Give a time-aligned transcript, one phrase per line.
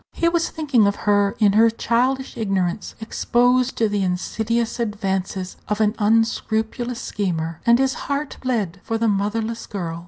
[0.13, 5.79] He was thinking of her in her childish ignorance, exposed to the insidious advances of
[5.79, 9.99] an unscrupulous schemer, and his heart bled for the motherless girl.